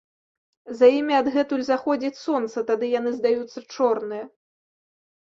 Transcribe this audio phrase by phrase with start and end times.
[0.79, 4.25] За імі адгэтуль заходзіць сонца, тады яны здаюцца чорныя.